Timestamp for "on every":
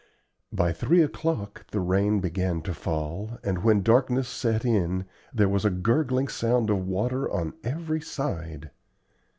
7.29-8.01